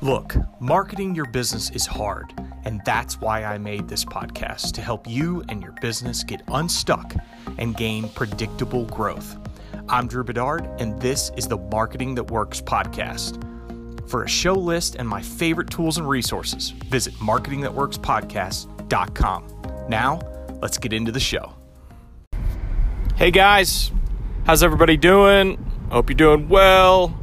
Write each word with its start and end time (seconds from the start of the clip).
Look, 0.00 0.36
marketing 0.60 1.16
your 1.16 1.24
business 1.24 1.70
is 1.70 1.84
hard, 1.84 2.32
and 2.64 2.80
that's 2.84 3.20
why 3.20 3.42
I 3.42 3.58
made 3.58 3.88
this 3.88 4.04
podcast 4.04 4.70
to 4.74 4.80
help 4.80 5.08
you 5.08 5.42
and 5.48 5.60
your 5.60 5.74
business 5.80 6.22
get 6.22 6.40
unstuck 6.46 7.16
and 7.58 7.76
gain 7.76 8.08
predictable 8.10 8.84
growth. 8.84 9.36
I'm 9.88 10.06
Drew 10.06 10.22
Bedard, 10.22 10.68
and 10.78 11.02
this 11.02 11.32
is 11.36 11.48
the 11.48 11.56
Marketing 11.56 12.14
That 12.14 12.30
Works 12.30 12.60
podcast. 12.60 13.42
For 14.08 14.22
a 14.22 14.28
show 14.28 14.54
list 14.54 14.94
and 14.94 15.08
my 15.08 15.20
favorite 15.20 15.68
tools 15.68 15.98
and 15.98 16.08
resources, 16.08 16.70
visit 16.70 17.14
marketingthatworkspodcast.com. 17.14 19.86
Now, 19.88 20.20
let's 20.62 20.78
get 20.78 20.92
into 20.92 21.10
the 21.10 21.18
show. 21.18 21.54
Hey 23.16 23.32
guys, 23.32 23.90
how's 24.46 24.62
everybody 24.62 24.96
doing? 24.96 25.56
Hope 25.90 26.08
you're 26.08 26.16
doing 26.16 26.48
well. 26.48 27.18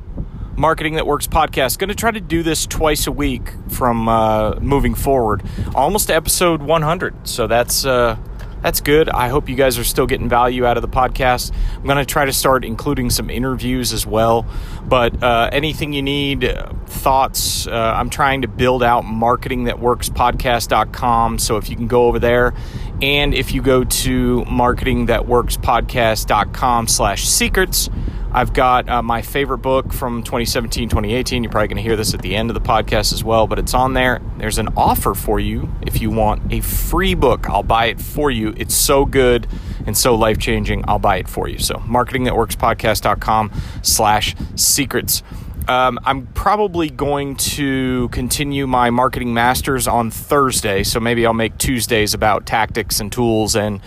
Marketing 0.57 0.95
That 0.95 1.05
Works 1.05 1.27
podcast. 1.27 1.79
Going 1.79 1.89
to 1.89 1.95
try 1.95 2.11
to 2.11 2.21
do 2.21 2.43
this 2.43 2.65
twice 2.65 3.07
a 3.07 3.11
week 3.11 3.49
from 3.69 4.07
uh, 4.07 4.55
moving 4.59 4.95
forward, 4.95 5.43
almost 5.73 6.07
to 6.07 6.15
episode 6.15 6.61
100. 6.61 7.27
So 7.27 7.47
that's 7.47 7.85
uh, 7.85 8.17
that's 8.65 8.81
good. 8.81 9.07
I 9.09 9.27
hope 9.27 9.47
you 9.47 9.55
guys 9.55 9.77
are 9.77 9.83
still 9.83 10.07
getting 10.07 10.27
value 10.27 10.65
out 10.65 10.75
of 10.75 10.81
the 10.81 10.87
podcast. 10.87 11.53
I'm 11.75 11.83
going 11.83 11.97
to 11.97 12.05
try 12.05 12.25
to 12.25 12.33
start 12.33 12.65
including 12.65 13.11
some 13.11 13.29
interviews 13.29 13.93
as 13.93 14.07
well. 14.07 14.47
But 14.83 15.21
uh, 15.21 15.51
anything 15.51 15.93
you 15.93 16.01
need, 16.01 16.45
uh, 16.45 16.73
thoughts, 16.87 17.67
uh, 17.67 17.93
I'm 17.95 18.09
trying 18.09 18.41
to 18.41 18.47
build 18.47 18.81
out 18.81 19.03
marketingthatworkspodcast.com. 19.03 21.37
So 21.37 21.57
if 21.57 21.69
you 21.69 21.75
can 21.75 21.85
go 21.85 22.07
over 22.07 22.17
there, 22.17 22.55
and 23.03 23.35
if 23.35 23.53
you 23.53 23.61
go 23.61 23.83
to 23.83 24.43
marketingthatworkspodcast.com 24.45 26.87
slash 26.87 27.27
secrets, 27.27 27.91
I've 28.35 28.51
got 28.51 28.89
uh, 28.89 29.01
my 29.01 29.21
favorite 29.21 29.59
book 29.59 29.93
from 29.93 30.21
2017, 30.21 30.89
2018. 30.89 31.41
You're 31.41 31.49
probably 31.49 31.69
going 31.69 31.77
to 31.77 31.81
hear 31.81 31.95
this 31.95 32.13
at 32.13 32.21
the 32.21 32.35
end 32.35 32.49
of 32.49 32.53
the 32.53 32.59
podcast 32.59 33.13
as 33.13 33.23
well, 33.23 33.47
but 33.47 33.59
it's 33.59 33.73
on 33.73 33.93
there. 33.93 34.21
There's 34.37 34.57
an 34.57 34.67
offer 34.75 35.13
for 35.13 35.39
you 35.39 35.73
if 35.83 36.01
you 36.01 36.11
want 36.11 36.51
a 36.51 36.59
free 36.59 37.13
book. 37.13 37.49
I'll 37.49 37.63
buy 37.63 37.85
it 37.85 38.01
for 38.01 38.29
you. 38.29 38.53
It's 38.57 38.75
so 38.75 39.05
good 39.05 39.47
and 39.85 39.97
so 39.97 40.15
life 40.15 40.37
changing. 40.37 40.83
I'll 40.85 40.99
buy 40.99 41.15
it 41.15 41.29
for 41.29 41.47
you. 41.47 41.59
So 41.59 41.75
marketingthatworkspodcast.com 41.75 43.53
slash 43.83 44.35
secrets. 44.55 45.23
Um, 45.69 45.97
I'm 46.03 46.27
probably 46.27 46.89
going 46.89 47.37
to 47.37 48.09
continue 48.09 48.67
my 48.67 48.89
marketing 48.89 49.33
masters 49.33 49.87
on 49.87 50.11
Thursday. 50.11 50.83
So 50.83 50.99
maybe 50.99 51.25
I'll 51.25 51.33
make 51.33 51.57
Tuesdays 51.57 52.13
about 52.13 52.45
tactics 52.45 52.99
and 52.99 53.09
tools 53.09 53.55
and 53.55 53.79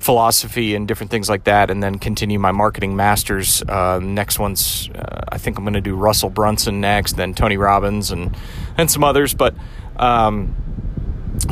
philosophy 0.00 0.74
and 0.74 0.88
different 0.88 1.10
things 1.10 1.28
like 1.28 1.44
that, 1.44 1.70
and 1.70 1.82
then 1.82 1.98
continue 1.98 2.38
my 2.38 2.52
marketing 2.52 2.96
masters. 2.96 3.62
Uh, 3.62 4.00
next 4.02 4.38
one's, 4.38 4.90
uh, 4.94 5.20
I 5.28 5.38
think 5.38 5.58
I'm 5.58 5.64
going 5.64 5.74
to 5.74 5.80
do 5.80 5.94
Russell 5.94 6.30
Brunson 6.30 6.80
next, 6.80 7.16
then 7.16 7.34
Tony 7.34 7.56
Robbins, 7.56 8.10
and 8.10 8.36
and 8.76 8.90
some 8.90 9.04
others. 9.04 9.34
But 9.34 9.54
um, 9.96 10.56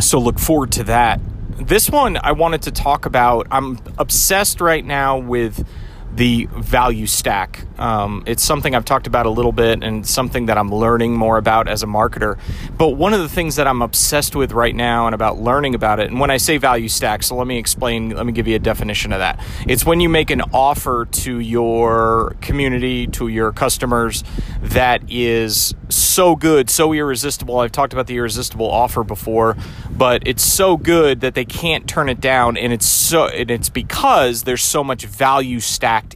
so 0.01 0.19
look 0.19 0.39
forward 0.39 0.73
to 0.73 0.85
that. 0.85 1.21
This 1.61 1.91
one 1.91 2.19
I 2.23 2.33
wanted 2.33 2.63
to 2.63 2.71
talk 2.71 3.05
about. 3.05 3.47
I'm 3.51 3.79
obsessed 3.99 4.61
right 4.61 4.85
now 4.85 5.19
with 5.19 5.67
the 6.15 6.49
value 6.53 7.07
stack. 7.07 7.65
Um, 7.79 8.25
it's 8.27 8.43
something 8.43 8.75
I've 8.75 8.85
talked 8.85 9.07
about 9.07 9.27
a 9.27 9.31
little 9.31 9.53
bit 9.53 9.83
and 9.85 10.07
something 10.07 10.47
that 10.47 10.59
I'm 10.59 10.73
learning 10.73 11.15
more 11.15 11.39
about 11.39 11.69
as 11.69 11.83
a 11.83 11.87
marketer. 11.87 12.39
But 12.77 12.91
one 12.91 13.15
of 13.15 13.21
the 13.21 13.29
things 13.29 13.57
that 13.57 13.67
I'm 13.67 13.83
obsessed 13.83 14.35
with 14.35 14.53
right 14.53 14.75
now 14.75 15.07
and 15.07 15.15
about 15.15 15.39
learning 15.39 15.75
about 15.75 16.01
it, 16.01 16.11
and 16.11 16.19
when 16.19 16.31
I 16.31 16.39
say 16.39 16.57
value 16.57 16.89
stack, 16.89 17.23
so 17.23 17.37
let 17.37 17.47
me 17.47 17.59
explain, 17.59 18.11
let 18.11 18.27
me 18.27 18.33
give 18.33 18.49
you 18.49 18.57
a 18.57 18.61
definition 18.61 19.13
of 19.13 19.21
that. 19.21 19.39
It's 19.67 19.85
when 19.85 20.01
you 20.01 20.09
make 20.09 20.31
an 20.31 20.43
offer 20.53 21.07
to 21.07 21.39
your 21.39 22.37
community, 22.41 23.07
to 23.09 23.29
your 23.29 23.53
customers 23.53 24.25
that 24.63 25.03
is 25.09 25.75
so 25.89 26.35
good, 26.37 26.69
so 26.69 26.93
irresistible. 26.93 27.59
I've 27.59 27.73
talked 27.73 27.93
about 27.93 28.07
the 28.07 28.17
irresistible 28.17 28.69
offer 28.69 29.05
before, 29.05 29.57
but 29.91 30.27
it's 30.27 30.43
so 30.43 30.77
good 30.77 31.21
that 31.21 31.35
they 31.35 31.45
can't 31.45 31.89
turn 31.89 32.09
it 32.09 32.21
down 32.21 32.57
and 32.57 32.73
it's 32.73 32.87
so 32.87 33.27
and 33.27 33.51
it's 33.51 33.69
because 33.69 34.43
there's 34.43 34.63
so 34.63 34.83
much 34.83 35.05
value 35.05 35.61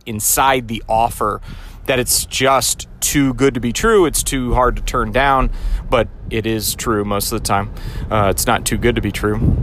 inside 0.07 0.69
the 0.69 0.83
offer 0.89 1.41
that 1.87 1.99
it's 1.99 2.25
just 2.27 2.89
too 3.01 3.35
good 3.35 3.55
to 3.55 3.61
be 3.61 3.73
true. 3.73 4.07
It's 4.07 4.23
too 4.23 4.55
hard 4.55 4.77
to 4.77 4.83
turn 4.83 5.13
down, 5.13 5.51
but 5.91 6.09
it 6.31 6.47
is 6.47 6.75
true 6.75 7.05
most 7.05 7.33
of 7.33 7.41
the 7.41 7.47
time. 7.47 7.73
Uh, 8.11 8.29
it's 8.31 8.47
not 8.47 8.65
too 8.65 8.79
good 8.79 8.95
to 8.97 9.03
be 9.03 9.13
true. 9.13 9.57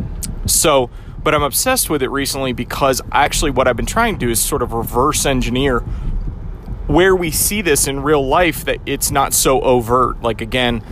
So, 0.46 0.90
but 1.24 1.34
I'm 1.34 1.44
obsessed 1.44 1.90
with 1.90 2.04
it 2.04 2.10
recently 2.10 2.54
because 2.54 3.02
actually 3.12 3.52
what 3.52 3.68
I've 3.68 3.78
been 3.78 3.86
trying 3.86 4.16
to 4.16 4.26
do 4.26 4.32
is 4.32 4.40
sort 4.42 4.62
of 4.62 4.74
reverse 4.74 5.26
engineer 5.26 5.80
where 6.88 7.16
we 7.16 7.30
see 7.30 7.62
this 7.62 7.88
in 7.88 8.02
real 8.02 8.26
life 8.26 8.66
that 8.66 8.80
it's 8.86 9.12
not 9.12 9.34
so 9.34 9.62
overt. 9.62 10.22
Like, 10.22 10.42
again, 10.42 10.84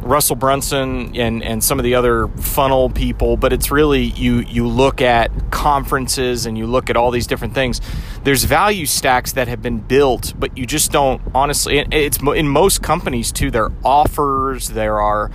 Russell 0.00 0.36
Brunson 0.36 1.16
and, 1.16 1.42
and 1.42 1.64
some 1.64 1.78
of 1.78 1.84
the 1.84 1.94
other 1.94 2.28
funnel 2.28 2.90
people, 2.90 3.36
but 3.36 3.52
it's 3.52 3.70
really 3.70 4.04
you 4.04 4.40
you 4.40 4.66
look 4.66 5.00
at 5.02 5.30
conferences 5.56 6.44
and 6.44 6.58
you 6.58 6.66
look 6.66 6.90
at 6.90 6.96
all 6.98 7.10
these 7.10 7.26
different 7.26 7.54
things. 7.54 7.80
There's 8.24 8.44
value 8.44 8.84
stacks 8.84 9.32
that 9.32 9.48
have 9.48 9.62
been 9.62 9.78
built, 9.78 10.34
but 10.38 10.56
you 10.58 10.66
just 10.66 10.92
don't 10.92 11.22
honestly. 11.34 11.78
It's 11.90 12.18
in 12.18 12.46
most 12.46 12.82
companies 12.82 13.32
too. 13.32 13.50
There 13.50 13.64
are 13.64 13.72
offers, 13.82 14.68
there 14.68 15.00
are 15.00 15.30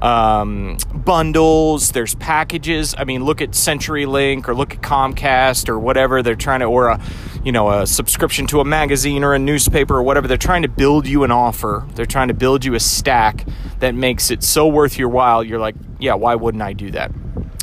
um, 0.00 0.78
bundles, 0.94 1.92
there's 1.92 2.14
packages. 2.14 2.94
I 2.96 3.04
mean, 3.04 3.24
look 3.24 3.42
at 3.42 3.50
CenturyLink 3.50 4.48
or 4.48 4.54
look 4.54 4.74
at 4.74 4.80
Comcast 4.80 5.68
or 5.68 5.78
whatever 5.78 6.22
they're 6.22 6.34
trying 6.34 6.60
to, 6.60 6.66
or 6.66 6.88
a, 6.88 7.00
you 7.44 7.52
know, 7.52 7.70
a 7.70 7.86
subscription 7.86 8.46
to 8.48 8.60
a 8.60 8.64
magazine 8.64 9.24
or 9.24 9.34
a 9.34 9.38
newspaper 9.38 9.94
or 9.94 10.02
whatever. 10.02 10.26
They're 10.26 10.38
trying 10.38 10.62
to 10.62 10.68
build 10.68 11.06
you 11.06 11.22
an 11.22 11.30
offer. 11.30 11.86
They're 11.94 12.06
trying 12.06 12.28
to 12.28 12.34
build 12.34 12.64
you 12.64 12.74
a 12.74 12.80
stack 12.80 13.46
that 13.80 13.94
makes 13.94 14.30
it 14.30 14.42
so 14.42 14.66
worth 14.68 14.98
your 14.98 15.10
while. 15.10 15.44
You're 15.44 15.60
like, 15.60 15.76
yeah, 15.98 16.14
why 16.14 16.34
wouldn't 16.34 16.62
I 16.62 16.72
do 16.72 16.90
that? 16.92 17.12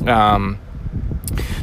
Um, 0.07 0.59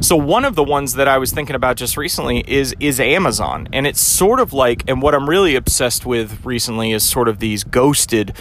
so 0.00 0.16
one 0.16 0.44
of 0.44 0.54
the 0.54 0.64
ones 0.64 0.94
that 0.94 1.08
I 1.08 1.18
was 1.18 1.32
thinking 1.32 1.56
about 1.56 1.76
just 1.76 1.96
recently 1.96 2.44
is 2.46 2.74
is 2.80 3.00
Amazon, 3.00 3.68
and 3.72 3.86
it's 3.86 4.00
sort 4.00 4.40
of 4.40 4.52
like, 4.52 4.84
and 4.88 5.02
what 5.02 5.14
I'm 5.14 5.28
really 5.28 5.54
obsessed 5.56 6.06
with 6.06 6.44
recently 6.44 6.92
is 6.92 7.02
sort 7.02 7.28
of 7.28 7.38
these 7.38 7.64
ghosted 7.64 8.36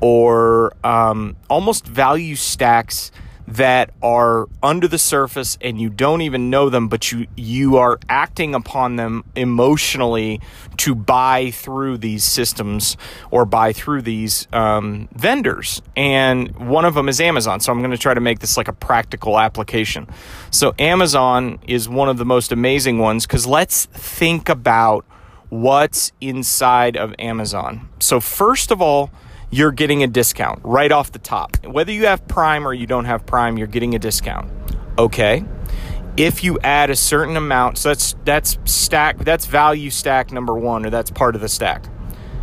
or 0.00 0.72
um, 0.82 1.36
almost 1.48 1.86
value 1.86 2.34
stacks 2.34 3.12
that 3.48 3.90
are 4.02 4.48
under 4.62 4.86
the 4.86 4.98
surface 4.98 5.58
and 5.60 5.80
you 5.80 5.90
don't 5.90 6.20
even 6.20 6.48
know 6.48 6.68
them 6.68 6.88
but 6.88 7.10
you 7.10 7.26
you 7.36 7.76
are 7.76 7.98
acting 8.08 8.54
upon 8.54 8.96
them 8.96 9.24
emotionally 9.34 10.40
to 10.76 10.94
buy 10.94 11.50
through 11.50 11.98
these 11.98 12.24
systems 12.24 12.96
or 13.30 13.44
buy 13.44 13.72
through 13.72 14.02
these 14.02 14.46
um, 14.52 15.08
vendors. 15.12 15.82
And 15.96 16.56
one 16.56 16.84
of 16.84 16.94
them 16.94 17.08
is 17.08 17.20
amazon. 17.20 17.60
So 17.60 17.72
i'm 17.72 17.78
going 17.78 17.90
to 17.90 17.98
try 17.98 18.14
to 18.14 18.20
make 18.20 18.38
this 18.38 18.56
like 18.56 18.68
a 18.68 18.72
practical 18.72 19.38
application. 19.38 20.08
So 20.50 20.74
amazon 20.78 21.58
is 21.66 21.88
one 21.88 22.08
of 22.08 22.18
the 22.18 22.24
most 22.24 22.52
amazing 22.52 22.98
ones 22.98 23.26
because 23.26 23.46
let's 23.46 23.86
think 23.86 24.48
about 24.48 25.04
what's 25.48 26.12
inside 26.20 26.96
of 26.96 27.14
amazon. 27.18 27.88
So 27.98 28.20
first 28.20 28.70
of 28.70 28.80
all 28.80 29.10
you're 29.52 29.70
getting 29.70 30.02
a 30.02 30.06
discount 30.06 30.60
right 30.64 30.90
off 30.90 31.12
the 31.12 31.18
top. 31.18 31.64
Whether 31.64 31.92
you 31.92 32.06
have 32.06 32.26
Prime 32.26 32.66
or 32.66 32.72
you 32.72 32.86
don't 32.86 33.04
have 33.04 33.24
Prime, 33.26 33.58
you're 33.58 33.68
getting 33.68 33.94
a 33.94 33.98
discount. 33.98 34.50
Okay. 34.98 35.44
If 36.16 36.42
you 36.42 36.58
add 36.60 36.90
a 36.90 36.96
certain 36.96 37.36
amount, 37.36 37.78
so 37.78 37.90
that's 37.90 38.16
that's 38.24 38.58
stack 38.64 39.18
that's 39.18 39.46
value 39.46 39.90
stack 39.90 40.32
number 40.32 40.54
1 40.54 40.86
or 40.86 40.90
that's 40.90 41.10
part 41.10 41.34
of 41.34 41.42
the 41.42 41.48
stack. 41.48 41.84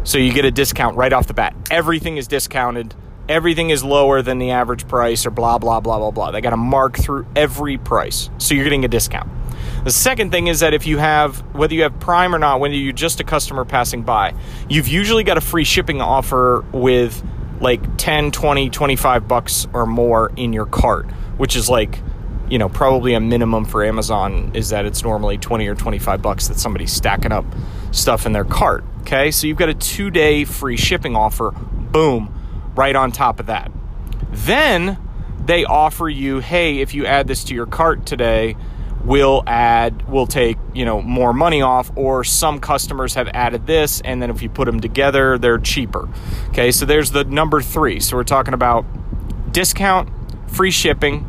So 0.03 0.17
you 0.17 0.31
get 0.31 0.45
a 0.45 0.51
discount 0.51 0.95
right 0.95 1.11
off 1.11 1.27
the 1.27 1.33
bat. 1.33 1.55
Everything 1.69 2.17
is 2.17 2.27
discounted. 2.27 2.95
Everything 3.29 3.69
is 3.69 3.83
lower 3.83 4.21
than 4.21 4.39
the 4.39 4.51
average 4.51 4.87
price 4.87 5.25
or 5.25 5.29
blah 5.29 5.59
blah 5.59 5.79
blah 5.79 5.99
blah 5.99 6.11
blah. 6.11 6.31
They 6.31 6.41
got 6.41 6.49
to 6.49 6.57
mark 6.57 6.97
through 6.97 7.27
every 7.35 7.77
price. 7.77 8.29
So 8.39 8.55
you're 8.55 8.65
getting 8.65 8.83
a 8.83 8.89
discount. 8.89 9.29
The 9.83 9.91
second 9.91 10.31
thing 10.31 10.47
is 10.47 10.59
that 10.59 10.73
if 10.73 10.85
you 10.85 10.97
have, 10.97 11.37
whether 11.53 11.73
you 11.73 11.83
have 11.83 11.99
Prime 11.99 12.35
or 12.35 12.39
not, 12.39 12.59
whether 12.59 12.73
you're 12.73 12.91
just 12.91 13.19
a 13.19 13.23
customer 13.23 13.63
passing 13.65 14.01
by, 14.01 14.33
you've 14.67 14.87
usually 14.87 15.23
got 15.23 15.37
a 15.37 15.41
free 15.41 15.63
shipping 15.63 16.01
offer 16.01 16.65
with 16.73 17.23
like 17.61 17.97
10, 17.97 18.31
20, 18.31 18.69
25 18.69 19.27
bucks 19.27 19.67
or 19.73 19.85
more 19.85 20.31
in 20.35 20.51
your 20.51 20.65
cart, 20.65 21.09
which 21.37 21.55
is 21.55 21.69
like, 21.69 21.99
you 22.49 22.57
know, 22.57 22.67
probably 22.67 23.13
a 23.13 23.19
minimum 23.19 23.63
for 23.63 23.83
Amazon 23.83 24.51
is 24.53 24.69
that 24.69 24.85
it's 24.85 25.03
normally 25.03 25.37
20 25.37 25.67
or 25.67 25.75
25 25.75 26.21
bucks 26.21 26.47
that 26.47 26.57
somebody's 26.57 26.91
stacking 26.91 27.31
up 27.31 27.45
stuff 27.91 28.25
in 28.25 28.33
their 28.33 28.45
cart. 28.45 28.83
Okay. 29.01 29.31
So 29.31 29.47
you've 29.47 29.57
got 29.57 29.69
a 29.69 29.73
two 29.73 30.09
day 30.09 30.45
free 30.45 30.77
shipping 30.77 31.15
offer. 31.15 31.51
Boom. 31.51 32.33
Right 32.79 32.95
on 32.95 33.11
top 33.11 33.41
of 33.41 33.47
that. 33.47 33.73
Then 34.31 34.97
they 35.43 35.65
offer 35.65 36.07
you, 36.07 36.39
hey, 36.39 36.79
if 36.79 36.93
you 36.93 37.05
add 37.05 37.27
this 37.27 37.43
to 37.45 37.53
your 37.53 37.65
cart 37.65 38.05
today, 38.05 38.55
we'll 39.03 39.43
add 39.45 40.07
we'll 40.07 40.25
take 40.25 40.57
you 40.73 40.85
know 40.85 41.01
more 41.01 41.33
money 41.33 41.61
off 41.61 41.91
or 41.97 42.23
some 42.23 42.57
customers 42.61 43.15
have 43.15 43.27
added 43.33 43.67
this 43.67 43.99
and 44.01 44.21
then 44.21 44.29
if 44.29 44.41
you 44.41 44.49
put 44.49 44.65
them 44.65 44.81
together 44.81 45.37
they're 45.37 45.57
cheaper 45.57 46.09
okay 46.49 46.69
so 46.69 46.85
there's 46.85 47.11
the 47.11 47.23
number 47.23 47.61
three 47.61 47.97
so 48.01 48.17
we're 48.17 48.25
talking 48.25 48.53
about 48.53 48.85
discount 49.53 50.09
free 50.51 50.69
shipping 50.69 51.25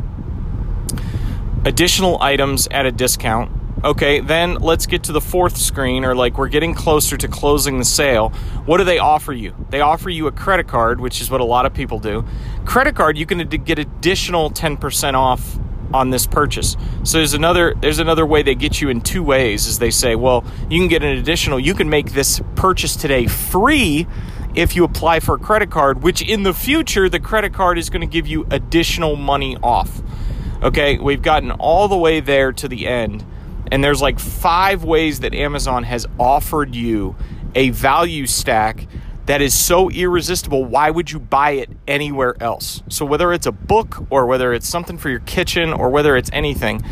additional 1.65 2.21
items 2.21 2.67
at 2.73 2.87
a 2.87 2.91
discount 2.91 3.53
Okay, 3.83 4.21
then 4.21 4.57
let's 4.57 4.85
get 4.85 5.05
to 5.05 5.13
the 5.13 5.23
fourth 5.23 5.57
screen, 5.57 6.05
or 6.05 6.15
like 6.15 6.37
we're 6.37 6.49
getting 6.49 6.75
closer 6.75 7.17
to 7.17 7.27
closing 7.29 7.79
the 7.79 7.85
sale. 7.85 8.29
What 8.67 8.77
do 8.77 8.85
they 8.85 8.99
offer 8.99 9.33
you? 9.33 9.55
They 9.71 9.81
offer 9.81 10.11
you 10.11 10.27
a 10.27 10.33
credit 10.33 10.69
card, 10.69 11.01
which 11.01 11.23
is 11.23 11.31
what 11.31 11.41
a 11.41 11.45
lot 11.45 11.65
of 11.65 11.73
people 11.73 11.99
do. 11.99 12.27
Credit 12.67 12.95
card, 12.95 13.17
you 13.17 13.25
can 13.25 13.39
get 13.49 13.79
additional 13.79 14.51
10% 14.51 15.15
off 15.15 15.59
on 15.95 16.11
this 16.11 16.27
purchase. 16.27 16.77
So 17.05 17.19
there's 17.19 17.33
another 17.33 17.75
there's 17.75 17.99
another 17.99 18.27
way 18.27 18.43
they 18.43 18.55
get 18.55 18.83
you 18.83 18.91
in 18.91 19.01
two 19.01 19.23
ways 19.23 19.67
is 19.67 19.79
they 19.79 19.91
say, 19.91 20.15
well, 20.15 20.45
you 20.69 20.79
can 20.79 20.89
get 20.89 21.03
an 21.03 21.17
additional, 21.17 21.59
you 21.59 21.73
can 21.73 21.89
make 21.89 22.13
this 22.13 22.43
purchase 22.57 22.97
today 22.97 23.27
free 23.27 24.07
if 24.55 24.77
you 24.77 24.85
apply 24.85 25.21
for 25.21 25.37
a 25.37 25.39
credit 25.39 25.71
card, 25.71 26.03
which 26.03 26.21
in 26.21 26.43
the 26.43 26.53
future 26.53 27.09
the 27.09 27.19
credit 27.19 27.55
card 27.55 27.79
is 27.79 27.89
going 27.89 28.03
to 28.03 28.07
give 28.07 28.27
you 28.27 28.47
additional 28.51 29.17
money 29.17 29.57
off. 29.63 30.03
Okay, 30.63 30.99
we've 30.99 31.23
gotten 31.23 31.51
all 31.51 31.89
the 31.89 31.97
way 31.97 32.21
there 32.21 32.53
to 32.53 32.69
the 32.69 32.87
end. 32.87 33.25
And 33.71 33.83
there's 33.85 34.03
like 34.03 34.19
five 34.19 34.85
ways 34.85 35.21
that 35.21 35.35
Amazon 35.35 35.85
has 35.85 36.07
offered 36.19 36.75
you 36.75 37.17
a 37.55 37.71
value 37.71 38.27
stack 38.27 38.87
that 39.27 39.41
is 39.41 39.57
so 39.57 39.91
irresistible. 39.91 40.65
Why 40.65 40.91
would 40.91 41.11
you 41.11 41.21
buy 41.21 41.53
it 41.53 41.71
anywhere 41.87 42.35
else? 42.43 42.83
So, 42.89 43.05
whether 43.05 43.33
it's 43.33 43.47
a 43.47 43.53
book 43.53 44.05
or 44.11 44.27
whether 44.27 44.53
it's 44.53 44.69
something 44.69 44.99
for 44.99 45.09
your 45.09 45.21
kitchen 45.21 45.73
or 45.73 45.91
whether 45.91 46.17
it's 46.17 46.31
anything, 46.33 46.83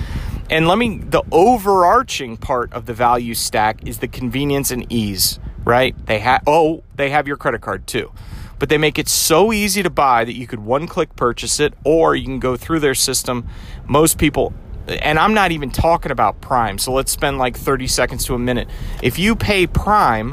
and 0.50 0.66
let 0.66 0.78
me, 0.78 0.98
the 0.98 1.22
overarching 1.30 2.36
part 2.36 2.72
of 2.72 2.86
the 2.86 2.94
value 2.94 3.34
stack 3.34 3.86
is 3.86 3.98
the 3.98 4.08
convenience 4.08 4.70
and 4.70 4.90
ease, 4.90 5.38
right? 5.64 5.94
They 6.06 6.20
have, 6.20 6.42
oh, 6.46 6.84
they 6.96 7.10
have 7.10 7.26
your 7.26 7.36
credit 7.36 7.60
card 7.60 7.86
too. 7.86 8.12
But 8.58 8.70
they 8.70 8.78
make 8.78 8.98
it 8.98 9.08
so 9.08 9.52
easy 9.52 9.82
to 9.82 9.90
buy 9.90 10.24
that 10.24 10.34
you 10.34 10.46
could 10.46 10.60
one 10.60 10.86
click 10.86 11.14
purchase 11.16 11.60
it 11.60 11.74
or 11.84 12.16
you 12.16 12.24
can 12.24 12.40
go 12.40 12.56
through 12.56 12.80
their 12.80 12.94
system. 12.94 13.46
Most 13.86 14.18
people, 14.18 14.52
and 14.88 15.18
I'm 15.18 15.34
not 15.34 15.52
even 15.52 15.70
talking 15.70 16.10
about 16.10 16.40
Prime. 16.40 16.78
So 16.78 16.92
let's 16.92 17.12
spend 17.12 17.38
like 17.38 17.56
30 17.56 17.86
seconds 17.86 18.24
to 18.26 18.34
a 18.34 18.38
minute. 18.38 18.68
If 19.02 19.18
you 19.18 19.36
pay 19.36 19.66
Prime, 19.66 20.32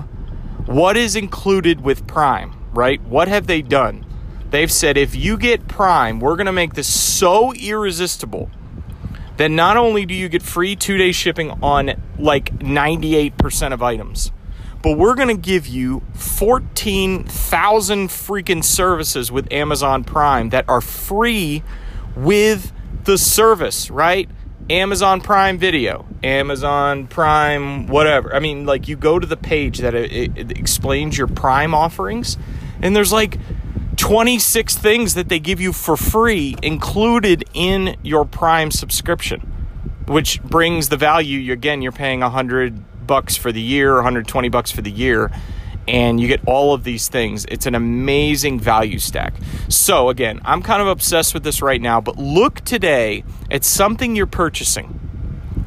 what 0.65 0.97
is 0.97 1.15
included 1.15 1.81
with 1.81 2.07
Prime, 2.07 2.53
right? 2.73 3.01
What 3.03 3.27
have 3.27 3.47
they 3.47 3.61
done? 3.61 4.05
They've 4.49 4.71
said 4.71 4.97
if 4.97 5.15
you 5.15 5.37
get 5.37 5.67
Prime, 5.67 6.19
we're 6.19 6.35
going 6.35 6.45
to 6.45 6.53
make 6.53 6.73
this 6.73 6.87
so 6.87 7.53
irresistible 7.53 8.49
that 9.37 9.49
not 9.49 9.75
only 9.75 10.05
do 10.05 10.13
you 10.13 10.29
get 10.29 10.41
free 10.41 10.75
two 10.75 10.97
day 10.97 11.11
shipping 11.11 11.51
on 11.61 12.01
like 12.17 12.57
98% 12.59 13.73
of 13.73 13.83
items, 13.83 14.31
but 14.81 14.97
we're 14.97 15.15
going 15.15 15.35
to 15.35 15.41
give 15.41 15.67
you 15.67 16.03
14,000 16.13 18.07
freaking 18.07 18.63
services 18.63 19.31
with 19.31 19.51
Amazon 19.51 20.03
Prime 20.03 20.49
that 20.49 20.69
are 20.69 20.81
free 20.81 21.63
with 22.15 22.71
the 23.03 23.17
service, 23.17 23.89
right? 23.89 24.29
Amazon 24.69 25.21
Prime 25.21 25.59
Video, 25.59 26.05
Amazon 26.23 27.05
Prime, 27.05 27.85
whatever. 27.85 28.33
I 28.33 28.39
mean, 28.39 28.65
like 28.65 28.87
you 28.87 28.95
go 28.95 29.19
to 29.19 29.27
the 29.27 29.37
page 29.37 29.79
that 29.79 29.93
it, 29.93 30.35
it, 30.35 30.57
explains 30.57 31.17
your 31.17 31.27
Prime 31.27 31.75
offerings, 31.75 32.37
and 32.81 32.95
there's 32.95 33.13
like 33.13 33.37
26 33.97 34.75
things 34.75 35.13
that 35.13 35.29
they 35.29 35.39
give 35.39 35.61
you 35.61 35.71
for 35.71 35.95
free 35.95 36.55
included 36.63 37.43
in 37.53 37.95
your 38.01 38.25
Prime 38.25 38.71
subscription, 38.71 39.39
which 40.07 40.41
brings 40.41 40.89
the 40.89 40.97
value. 40.97 41.51
Again, 41.51 41.83
you're 41.83 41.91
paying 41.91 42.21
100 42.21 43.05
bucks 43.05 43.37
for 43.37 43.51
the 43.51 43.61
year, 43.61 43.93
120 43.95 44.49
bucks 44.49 44.71
for 44.71 44.81
the 44.81 44.91
year, 44.91 45.31
and 45.87 46.19
you 46.19 46.27
get 46.27 46.41
all 46.47 46.73
of 46.73 46.83
these 46.83 47.07
things. 47.07 47.45
It's 47.49 47.65
an 47.65 47.75
amazing 47.75 48.59
value 48.59 48.99
stack. 48.99 49.33
So, 49.69 50.09
again, 50.09 50.39
I'm 50.43 50.61
kind 50.61 50.81
of 50.81 50.87
obsessed 50.87 51.33
with 51.33 51.43
this 51.43 51.61
right 51.61 51.81
now, 51.81 52.01
but 52.01 52.17
look 52.17 52.61
today 52.61 53.23
at 53.51 53.63
something 53.63 54.15
you're 54.15 54.25
purchasing. 54.25 54.99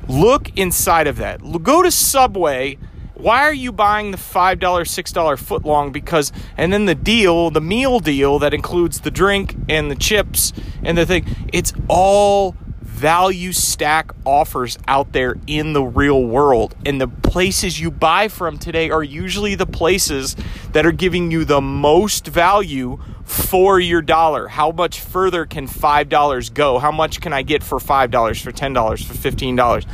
Look 0.08 0.56
inside 0.56 1.06
of 1.06 1.16
that. 1.16 1.40
Go 1.62 1.82
to 1.82 1.90
Subway. 1.90 2.78
Why 3.14 3.40
are 3.42 3.52
you 3.52 3.72
buying 3.72 4.12
the 4.12 4.16
$5, 4.16 4.58
$6 4.58 5.38
foot 5.38 5.64
long? 5.64 5.90
Because, 5.90 6.32
and 6.56 6.72
then 6.72 6.84
the 6.84 6.94
deal, 6.94 7.50
the 7.50 7.60
meal 7.60 7.98
deal 7.98 8.38
that 8.38 8.54
includes 8.54 9.00
the 9.00 9.10
drink 9.10 9.56
and 9.68 9.90
the 9.90 9.96
chips 9.96 10.52
and 10.84 10.96
the 10.96 11.04
thing, 11.04 11.26
it's 11.52 11.72
all 11.88 12.56
value 12.98 13.52
stack 13.52 14.10
offers 14.24 14.76
out 14.88 15.12
there 15.12 15.36
in 15.46 15.72
the 15.72 15.82
real 15.82 16.24
world. 16.24 16.74
And 16.84 17.00
the 17.00 17.06
places 17.06 17.80
you 17.80 17.92
buy 17.92 18.26
from 18.26 18.58
today 18.58 18.90
are 18.90 19.04
usually 19.04 19.54
the 19.54 19.66
places 19.66 20.34
that 20.72 20.84
are 20.84 20.92
giving 20.92 21.30
you 21.30 21.44
the 21.44 21.60
most 21.60 22.26
value 22.26 22.98
for 23.24 23.78
your 23.78 24.02
dollar. 24.02 24.48
How 24.48 24.72
much 24.72 25.00
further 25.00 25.46
can 25.46 25.68
$5 25.68 26.54
go? 26.54 26.80
How 26.80 26.90
much 26.90 27.20
can 27.20 27.32
I 27.32 27.42
get 27.42 27.62
for 27.62 27.78
$5, 27.78 28.42
for 28.42 28.50
$10, 28.50 29.04
for 29.04 29.14
$15? 29.14 29.86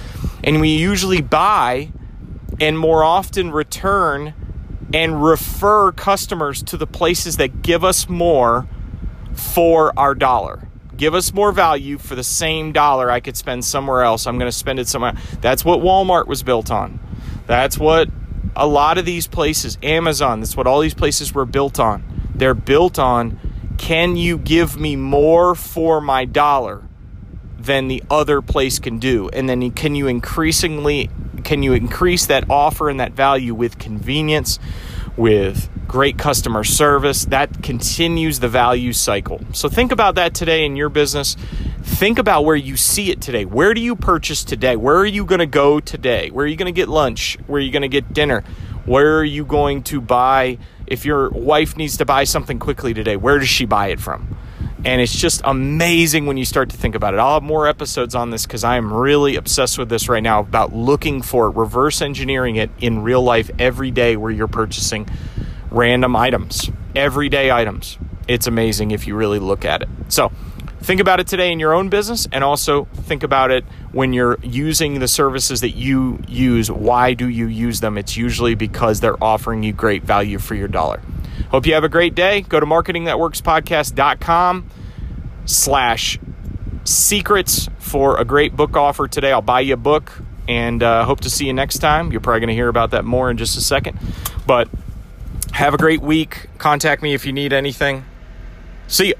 And 0.43 0.61
we 0.63 0.71
usually 0.71 1.21
buy 1.21 1.93
and 2.59 2.79
more 2.79 3.05
often 3.05 3.51
return 3.51 4.33
and 4.95 5.23
refer 5.23 5.93
customers 5.93 6.63
to 6.63 6.79
the 6.79 6.87
places 6.87 7.37
that 7.37 7.61
give 7.61 7.85
us 7.85 8.09
more 8.09 8.67
for 9.35 9.93
our 9.99 10.15
dollar 10.15 10.69
give 10.97 11.15
us 11.15 11.33
more 11.33 11.53
value 11.53 11.99
for 11.99 12.15
the 12.15 12.25
same 12.25 12.73
dollar 12.73 13.11
I 13.11 13.21
could 13.21 13.37
spend 13.37 13.65
somewhere 13.65 14.03
else. 14.03 14.27
I'm 14.27 14.39
going 14.39 14.51
to 14.51 14.57
spend 14.57 14.79
it 14.79 14.89
somewhere. 14.89 15.15
That's 15.41 15.65
what 15.65 15.81
Walmart 15.81 16.27
was 16.27 16.43
built 16.43 16.71
on. 16.71 16.99
That's 17.47 17.79
what 17.79 18.09
a 18.57 18.67
lot 18.67 18.99
of 18.99 19.05
these 19.05 19.27
places, 19.27 19.79
Amazon, 19.83 20.41
that's 20.41 20.57
what 20.57 20.67
all 20.67 20.81
these 20.81 20.95
places 20.95 21.35
were 21.35 21.45
built 21.45 21.79
on. 21.79 22.05
They're 22.35 22.55
built 22.55 22.99
on 22.99 23.39
can 23.77 24.17
you 24.17 24.39
give 24.39 24.79
me 24.79 24.97
more 24.97 25.55
for 25.55 26.01
my 26.01 26.25
dollar 26.25 26.83
than 27.59 27.89
the 27.89 28.03
other 28.11 28.41
place 28.41 28.79
can 28.79 28.99
do? 28.99 29.29
And 29.31 29.49
then 29.49 29.71
can 29.73 29.95
you 29.95 30.07
increasingly 30.07 31.11
can 31.43 31.63
you 31.63 31.75
increase 31.75 32.27
that 32.27 32.49
offer 32.49 32.89
and 32.89 33.01
that 33.01 33.13
value 33.13 33.55
with 33.55 33.79
convenience, 33.79 34.59
with 35.17 35.69
great 35.87 36.19
customer 36.19 36.65
service. 36.65 37.25
That 37.27 37.63
continues 37.63 38.41
the 38.41 38.49
value 38.49 38.93
cycle. 38.93 39.41
So 39.53 39.69
think 39.69 39.93
about 39.93 40.17
that 40.17 40.35
today 40.35 40.65
in 40.65 40.77
your 40.77 40.89
business. 40.89 41.37
Think 41.83 42.19
about 42.19 42.45
where 42.45 42.57
you 42.57 42.77
see 42.77 43.11
it 43.11 43.21
today. 43.21 43.45
Where 43.45 43.75
do 43.75 43.81
you 43.81 43.95
purchase 43.95 44.43
today? 44.43 44.77
Where 44.77 44.97
are 44.97 45.07
you 45.07 45.25
going 45.25 45.39
to 45.39 45.47
go 45.47 45.81
today? 45.81 46.31
Where 46.31 46.45
are 46.45 46.49
you 46.49 46.57
going 46.57 46.73
to 46.73 46.77
get 46.77 46.89
lunch? 46.89 47.39
Where 47.47 47.59
are 47.59 47.65
you 47.65 47.71
going 47.71 47.83
to 47.83 47.89
get 47.89 48.13
dinner? 48.13 48.43
Where 48.87 49.19
are 49.19 49.25
you 49.25 49.45
going 49.45 49.83
to 49.85 50.01
buy? 50.01 50.59
If 50.87 51.05
your 51.05 51.31
wife 51.31 51.77
needs 51.77 51.97
to 51.99 52.05
buy 52.05 52.25
something 52.25 52.59
quickly 52.59 52.93
today, 52.93 53.17
where 53.17 53.39
does 53.39 53.49
she 53.49 53.65
buy 53.65 53.89
it 53.89 54.01
from? 54.01 54.37
And 54.85 55.01
it's 55.01 55.17
just 55.17 55.41
amazing 55.45 56.27
when 56.27 56.37
you 56.37 56.45
start 56.45 56.69
to 56.71 56.77
think 56.77 56.95
about 56.95 57.15
it. 57.15 57.21
I'll 57.21 57.35
have 57.35 57.43
more 57.43 57.67
episodes 57.67 58.15
on 58.15 58.29
this 58.31 58.45
because 58.45 58.65
I 58.65 58.77
am 58.77 58.93
really 58.93 59.37
obsessed 59.37 59.79
with 59.79 59.89
this 59.89 60.11
right 60.11 60.23
now 60.23 60.41
about 60.41 60.75
looking 60.75 61.23
for 61.23 61.47
it, 61.47 61.57
reverse 61.57 62.03
engineering 62.03 62.57
it 62.57 62.71
in 62.81 63.03
real 63.03 63.23
life 63.23 63.51
every 63.59 63.91
day 63.91 64.17
where 64.17 64.31
you're 64.31 64.47
purchasing 64.47 65.09
random 65.71 66.15
items, 66.15 66.71
everyday 66.95 67.51
items. 67.51 67.97
It's 68.29 68.47
amazing 68.47 68.91
if 68.91 69.07
you 69.07 69.17
really 69.17 69.39
look 69.39 69.65
at 69.65 69.81
it. 69.83 69.89
So, 70.09 70.31
think 70.81 71.01
about 71.01 71.19
it 71.19 71.29
today 71.29 71.51
in 71.51 71.59
your 71.59 71.73
own 71.73 71.89
business 71.89 72.29
and 72.31 72.45
also 72.45 72.85
think 72.93 73.23
about 73.23 73.51
it 73.51 73.65
when 73.93 74.13
you're 74.13 74.39
using 74.43 75.01
the 75.01 75.09
services 75.09 75.63
that 75.63 75.71
you 75.71 76.23
use. 76.29 76.71
Why 76.71 77.15
do 77.15 77.27
you 77.27 77.47
use 77.47 77.81
them? 77.81 77.97
It's 77.97 78.19
usually 78.19 78.55
because 78.55 79.01
they're 79.01 79.25
offering 79.25 79.63
you 79.63 79.73
great 79.73 80.03
value 80.03 80.39
for 80.39 80.55
your 80.55 80.69
dollar. 80.69 81.01
Hope 81.51 81.67
you 81.67 81.73
have 81.73 81.85
a 81.85 81.89
great 81.89 82.15
day. 82.15 82.43
Go 82.43 82.61
to 82.61 82.67
marketingthatworkspodcast.com 82.67 84.71
slash 85.45 86.19
secrets 86.85 87.69
for 87.79 88.19
a 88.19 88.25
great 88.25 88.57
book 88.57 88.77
offer 88.77 89.09
today. 89.09 89.33
I'll 89.33 89.43
buy 89.43 89.61
you 89.61 89.75
a 89.75 89.79
book 89.79 90.13
and 90.49 90.83
uh, 90.83 91.05
hope 91.05 91.21
to 91.21 91.31
see 91.31 91.47
you 91.47 91.53
next 91.53 91.79
time. 91.79 92.13
You're 92.13 92.21
probably 92.21 92.41
going 92.41 92.49
to 92.49 92.55
hear 92.55 92.69
about 92.69 92.91
that 92.91 93.05
more 93.05 93.31
in 93.31 93.37
just 93.37 93.57
a 93.57 93.61
second. 93.61 93.99
But 94.47 94.69
have 95.53 95.75
a 95.75 95.79
great 95.79 96.03
week. 96.03 96.49
Contact 96.59 97.03
me 97.03 97.15
if 97.15 97.25
you 97.25 97.33
need 97.33 97.53
anything. 97.53 98.05
See 98.87 99.09
you. 99.09 99.15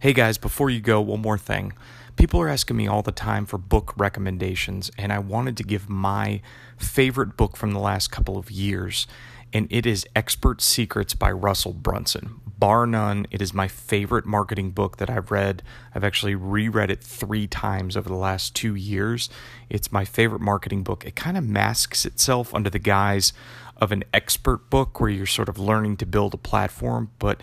Hey 0.00 0.12
guys, 0.12 0.36
before 0.36 0.68
you 0.68 0.80
go, 0.80 1.00
one 1.00 1.20
more 1.20 1.38
thing. 1.38 1.74
People 2.16 2.40
are 2.40 2.48
asking 2.48 2.76
me 2.76 2.86
all 2.86 3.02
the 3.02 3.12
time 3.12 3.46
for 3.46 3.58
book 3.58 3.94
recommendations, 3.96 4.90
and 4.96 5.12
I 5.12 5.18
wanted 5.18 5.56
to 5.56 5.64
give 5.64 5.88
my 5.88 6.40
favorite 6.76 7.36
book 7.36 7.56
from 7.56 7.72
the 7.72 7.80
last 7.80 8.10
couple 8.10 8.38
of 8.38 8.50
years, 8.50 9.06
and 9.52 9.66
it 9.70 9.86
is 9.86 10.06
Expert 10.14 10.62
Secrets 10.62 11.14
by 11.14 11.30
Russell 11.30 11.72
Brunson 11.72 12.40
bar 12.62 12.86
none, 12.86 13.26
it 13.32 13.42
is 13.42 13.52
my 13.52 13.66
favorite 13.66 14.24
marketing 14.24 14.70
book 14.70 14.98
that 14.98 15.10
I've 15.10 15.32
read. 15.32 15.64
I've 15.96 16.04
actually 16.04 16.36
reread 16.36 16.92
it 16.92 17.02
three 17.02 17.48
times 17.48 17.96
over 17.96 18.08
the 18.08 18.14
last 18.14 18.54
two 18.54 18.76
years. 18.76 19.28
It's 19.68 19.90
my 19.90 20.04
favorite 20.04 20.40
marketing 20.40 20.84
book. 20.84 21.04
It 21.04 21.16
kind 21.16 21.36
of 21.36 21.42
masks 21.42 22.06
itself 22.06 22.54
under 22.54 22.70
the 22.70 22.78
guise 22.78 23.32
of 23.78 23.90
an 23.90 24.04
expert 24.14 24.70
book 24.70 25.00
where 25.00 25.10
you're 25.10 25.26
sort 25.26 25.48
of 25.48 25.58
learning 25.58 25.96
to 25.96 26.06
build 26.06 26.34
a 26.34 26.36
platform, 26.36 27.10
but 27.18 27.40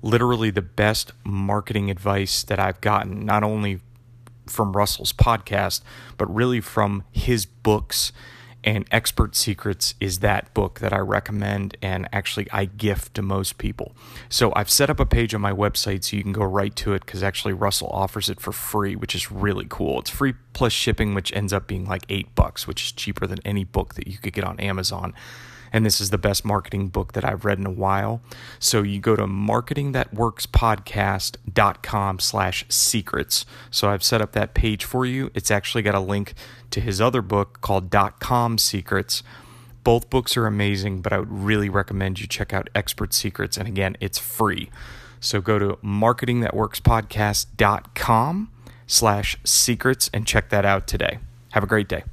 literally 0.00 0.48
the 0.48 0.62
best 0.62 1.12
marketing 1.22 1.90
advice 1.90 2.42
that 2.42 2.58
I've 2.58 2.80
gotten, 2.80 3.26
not 3.26 3.44
only 3.44 3.80
from 4.46 4.72
Russell's 4.72 5.12
podcast, 5.12 5.80
but 6.16 6.32
really 6.32 6.60
from 6.60 7.04
his 7.12 7.46
books 7.46 8.12
And 8.64 8.86
Expert 8.92 9.34
Secrets 9.34 9.94
is 10.00 10.20
that 10.20 10.52
book 10.54 10.80
that 10.80 10.92
I 10.92 10.98
recommend 10.98 11.76
and 11.82 12.08
actually 12.12 12.48
I 12.52 12.66
gift 12.66 13.14
to 13.14 13.22
most 13.22 13.58
people. 13.58 13.96
So 14.28 14.52
I've 14.54 14.70
set 14.70 14.88
up 14.88 15.00
a 15.00 15.06
page 15.06 15.34
on 15.34 15.40
my 15.40 15.52
website 15.52 16.04
so 16.04 16.16
you 16.16 16.22
can 16.22 16.32
go 16.32 16.44
right 16.44 16.74
to 16.76 16.92
it 16.94 17.04
because 17.04 17.22
actually 17.22 17.54
Russell 17.54 17.88
offers 17.88 18.28
it 18.28 18.40
for 18.40 18.52
free, 18.52 18.94
which 18.94 19.14
is 19.14 19.32
really 19.32 19.66
cool. 19.68 19.98
It's 19.98 20.10
free 20.10 20.34
plus 20.52 20.72
shipping, 20.72 21.14
which 21.14 21.32
ends 21.32 21.52
up 21.52 21.66
being 21.66 21.86
like 21.86 22.04
eight 22.08 22.34
bucks, 22.34 22.66
which 22.68 22.84
is 22.84 22.92
cheaper 22.92 23.26
than 23.26 23.38
any 23.44 23.64
book 23.64 23.94
that 23.94 24.06
you 24.06 24.18
could 24.18 24.32
get 24.32 24.44
on 24.44 24.60
Amazon 24.60 25.12
and 25.72 25.86
this 25.86 26.00
is 26.00 26.10
the 26.10 26.18
best 26.18 26.44
marketing 26.44 26.88
book 26.88 27.12
that 27.14 27.24
I've 27.24 27.44
read 27.44 27.58
in 27.58 27.66
a 27.66 27.70
while. 27.70 28.20
So 28.58 28.82
you 28.82 28.98
go 29.00 29.16
to 29.16 29.26
marketingthatworkspodcast.com 29.26 32.18
slash 32.18 32.64
secrets. 32.68 33.46
So 33.70 33.88
I've 33.88 34.04
set 34.04 34.20
up 34.20 34.32
that 34.32 34.52
page 34.54 34.84
for 34.84 35.06
you. 35.06 35.30
It's 35.34 35.50
actually 35.50 35.82
got 35.82 35.94
a 35.94 36.00
link 36.00 36.34
to 36.70 36.80
his 36.80 37.00
other 37.00 37.22
book 37.22 37.60
called 37.60 37.90
dot 37.90 38.20
com 38.20 38.58
secrets. 38.58 39.22
Both 39.84 40.10
books 40.10 40.36
are 40.36 40.46
amazing, 40.46 41.02
but 41.02 41.12
I 41.12 41.18
would 41.18 41.32
really 41.32 41.68
recommend 41.68 42.20
you 42.20 42.28
check 42.28 42.52
out 42.52 42.70
Expert 42.74 43.12
Secrets. 43.12 43.56
And 43.56 43.66
again, 43.66 43.96
it's 43.98 44.18
free. 44.18 44.70
So 45.18 45.40
go 45.40 45.58
to 45.58 45.76
marketingthatworkspodcast.com 45.84 48.50
slash 48.86 49.36
secrets 49.42 50.08
and 50.12 50.24
check 50.26 50.50
that 50.50 50.64
out 50.64 50.86
today. 50.86 51.18
Have 51.50 51.64
a 51.64 51.66
great 51.66 51.88
day. 51.88 52.04